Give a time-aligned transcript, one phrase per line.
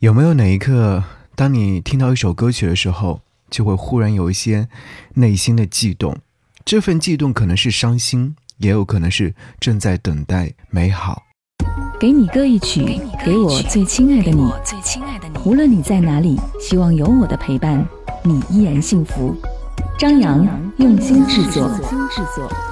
[0.00, 1.04] 有没有哪一刻，
[1.36, 4.66] 当你听到一首歌曲的时候，就会忽然有一些
[5.12, 6.16] 内心的悸动？
[6.64, 11.24] 这份悸动可能是伤心，也有可能是正在等待美好。
[12.00, 14.50] 给你歌一曲，给我最亲爱的你。
[15.44, 17.86] 无论你在哪里，希望有我的陪伴，
[18.22, 19.36] 你依然幸福。
[20.00, 20.42] 张扬
[20.78, 21.70] 用心制作，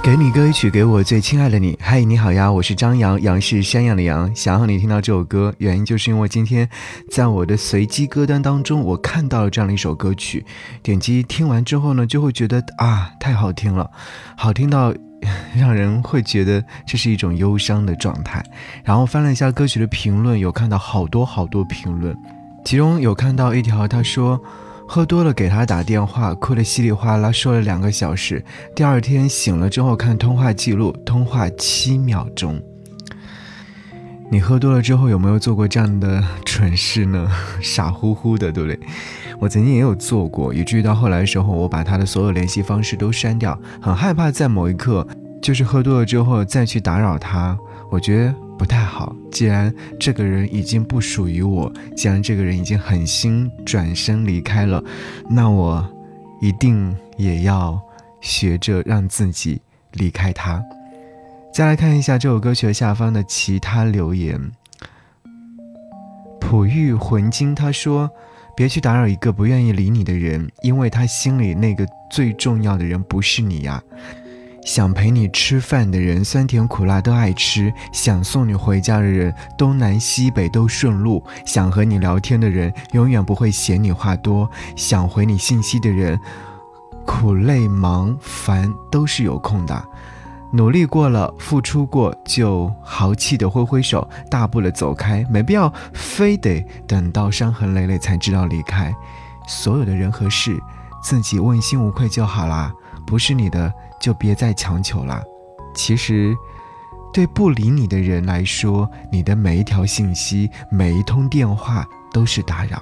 [0.02, 1.78] 给你歌一曲，给我最亲爱的你。
[1.78, 4.34] 嗨，你好呀，我是张扬，杨是山羊的羊。
[4.34, 6.66] 想让你听到这首歌，原因就是因为今天
[7.10, 10.42] 在我的随机歌单当中，我看到了这样的一首歌曲。
[10.82, 13.90] 点击听完之后呢，就会觉得啊，太好听了，
[14.34, 14.94] 好听到
[15.54, 18.42] 让人会觉得这是一种忧伤的状态。
[18.82, 22.16] 然后翻了一下歌曲的评论，有看到好多好多评论，
[22.64, 24.40] 其中有看到一条，他说。
[24.90, 28.42] 喝多了给他打电话，哭得稀里哗啦，说了两个小时。
[28.74, 32.58] 第二天醒了之后看通话记录，通话七秒钟。
[34.30, 37.30] 你喝多了之后有没有做过这样的蠢事呢？
[37.60, 38.80] 傻乎乎的，对不对？
[39.38, 45.06] 我曾经也有做过，以至于到后来的时候，我把他的所有联系方式都删掉，很害怕在某一刻，
[45.42, 47.58] 就是喝多了之后再去打扰他。
[47.90, 48.34] 我觉得。
[48.58, 49.14] 不太好。
[49.30, 54.82] 既然这个人已经不属于我，既然这个人已经狠心转身离开了，
[55.30, 55.88] 那我
[56.40, 57.80] 一定也要
[58.20, 60.62] 学着让自己离开他。
[61.54, 64.50] 再来看一下这首歌曲下方的其他留言。
[66.40, 68.10] 璞玉魂金他说
[68.56, 73.82] ：“别去打扰一个不愿意理你的人，因为他心里那个最重要的人不是你呀。”
[74.68, 84.46] 想陪你吃饭的人，酸甜苦辣都爱吃；想送你回家的人，东南西北都顺路；想和你聊天的人，永远不会嫌你话多；
[84.76, 86.20] 想回你信息的人，
[87.06, 89.82] 苦累忙烦都是有空的。
[90.52, 98.94] 努力过了，付出过，就豪气的挥挥手，大步的走开，没必要非得等到伤痕累累才知道离开。
[99.46, 100.60] 所有的人和事，
[101.02, 102.72] 自己问心无愧就好啦，
[103.06, 103.72] 不是你的。
[104.00, 105.20] 就别再强求啦。
[105.74, 106.32] 其实，
[107.12, 112.80] 对不理你的人来说，你的每一条信息、每一通电话都是打扰，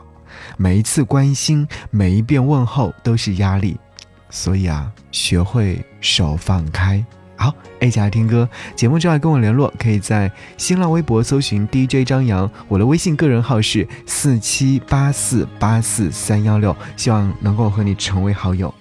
[0.58, 3.80] 每一次关心、每一遍问候都是压力。
[4.28, 7.02] 所以啊，学会手放开。
[7.36, 18.74] 好，A 加听歌，节目之外跟我联络，可以在新浪微博搜寻 DJ 张扬，我的微信个人号是四七八四八四三幺六，希望能够和你成为好友。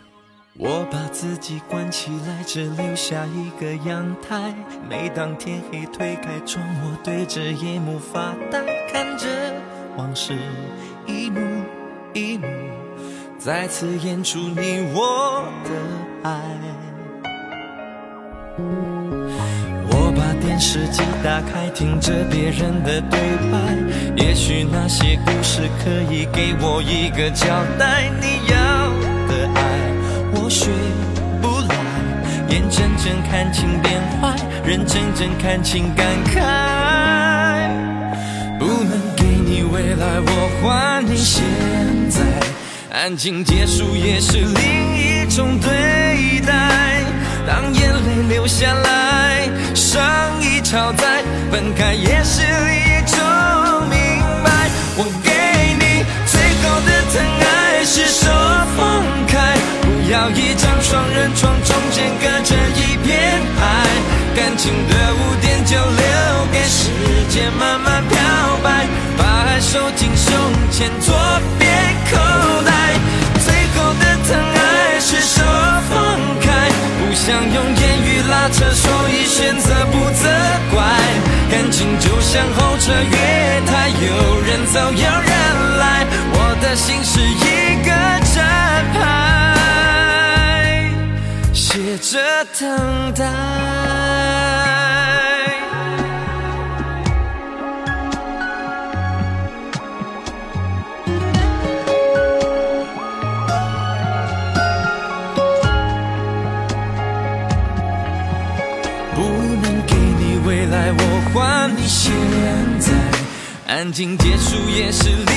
[0.58, 4.56] 我把自己关起来，只留下一个阳台。
[4.90, 9.28] 每当天黑，推开窗，我对着夜幕发呆，看着
[9.98, 10.34] 往事
[11.06, 11.42] 一幕
[12.14, 12.48] 一幕
[13.38, 16.42] 再次演出你我的爱。
[18.58, 23.20] 我把电视机打开，听着别人的对
[23.52, 23.58] 白，
[24.16, 27.46] 也许那些故事可以给我一个交
[27.78, 28.10] 代。
[28.22, 28.56] 你要
[29.28, 29.62] 的爱。
[30.38, 30.70] 我学
[31.42, 31.76] 不来，
[32.50, 36.40] 眼睁睁看情变坏，人睁睁看情感慨。
[38.58, 40.30] 不能给你未来，我
[40.62, 41.44] 还你现
[42.10, 42.22] 在。
[42.92, 45.05] 安静结束也是另一
[48.46, 50.04] 泪流下来，伤
[50.40, 53.18] 已超载，分开也是一种
[53.90, 53.98] 明
[54.44, 54.70] 白。
[54.98, 55.32] 我给
[55.80, 58.30] 你最后的疼爱，是手
[58.78, 59.58] 放开。
[59.82, 63.64] 不要一张双人床，中间隔着一片海，
[64.36, 66.92] 感情的污点就留给时
[67.30, 68.16] 间慢慢漂
[68.64, 68.86] 白，
[69.18, 70.32] 把爱收进胸
[70.72, 71.16] 前左
[71.58, 71.75] 边
[82.36, 83.16] 等候车月
[83.66, 83.96] 台，有
[84.42, 85.32] 人走有人
[85.78, 87.90] 来，我的心是一个
[88.34, 88.36] 站
[88.94, 88.98] 牌。
[91.54, 92.20] 写着
[92.60, 92.68] 等
[93.14, 93.24] 待，
[109.16, 109.22] 不
[109.64, 111.00] 能给你未来，我
[111.34, 112.12] 还你现
[112.80, 112.92] 在。
[113.68, 115.34] 安静结束也是另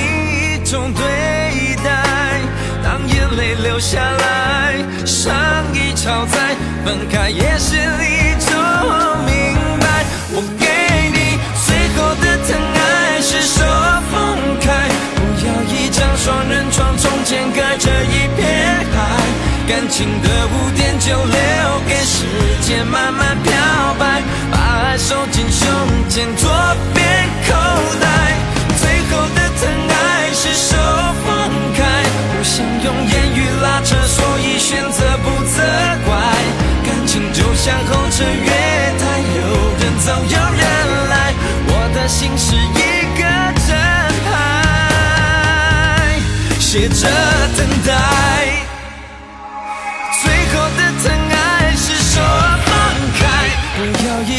[0.60, 1.88] 一种对待。
[2.82, 4.74] 当眼泪流下来，
[5.06, 5.32] 伤
[5.72, 8.50] 已超载，分开也是一种
[9.24, 9.32] 明
[9.80, 10.04] 白。
[10.34, 10.66] 我给
[11.14, 13.64] 你最后的疼爱，是手
[14.10, 14.66] 放开，
[15.14, 18.42] 不要一张双人床，中间隔着一片
[18.92, 18.96] 海。
[19.68, 22.24] 感情的污点就留给时
[22.62, 23.52] 间慢慢漂，
[24.98, 25.68] 手紧胸
[26.08, 26.50] 前左
[26.92, 27.06] 边
[27.46, 27.54] 口
[28.00, 28.34] 袋
[28.80, 30.76] 最后的疼爱是手
[31.24, 32.02] 放开
[32.32, 35.62] 不想用言语拉扯所以选择不责
[36.04, 36.10] 怪
[36.84, 38.50] 感情就像候车月
[38.98, 39.40] 台有
[39.78, 40.62] 人走有人
[41.08, 41.32] 来
[41.68, 43.22] 我的心是一个
[43.68, 43.70] 站
[44.26, 44.28] 牌。
[46.58, 47.27] 写着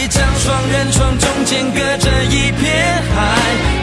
[0.09, 3.38] 张双人床，中间隔着一片海，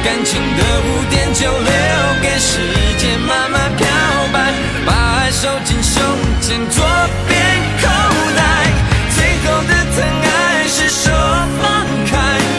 [0.05, 1.73] 感情的污点就留
[2.23, 2.59] 给时
[2.99, 3.87] 间慢慢漂
[4.33, 4.53] 白，
[4.85, 6.03] 把爱收进胸
[6.41, 6.85] 前左
[7.29, 7.37] 边
[7.81, 7.87] 口
[8.37, 8.41] 袋。
[9.15, 11.13] 最后的疼爱是说
[11.63, 11.65] 放
[12.11, 12.13] 开，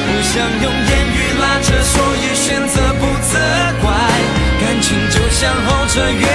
[0.06, 0.34] 不想
[0.64, 3.38] 用言语拉扯，所以选择不责
[3.82, 3.86] 怪。
[4.60, 6.26] 感情就像候车月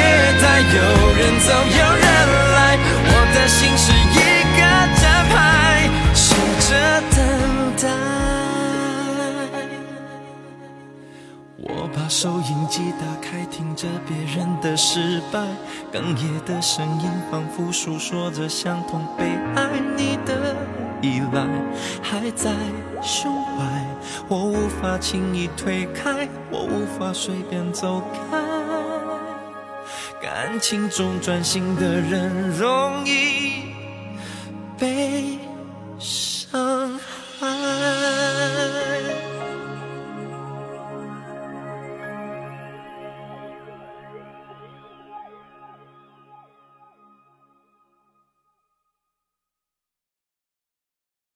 [12.22, 15.40] 收音机打开，听着别人的失败，
[15.92, 19.24] 哽咽的声音仿佛诉说着相同悲
[19.56, 19.68] 哀。
[19.96, 20.54] 你的
[21.00, 21.44] 依赖
[22.00, 22.52] 还在
[23.02, 23.84] 胸怀，
[24.28, 28.38] 我无法轻易推开，我无法随便走开。
[30.22, 33.74] 感情中专心的人容易
[34.78, 35.41] 被。